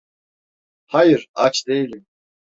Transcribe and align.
Hayır, 0.85 1.27
aç 1.35 1.67
değilim. 1.67 2.05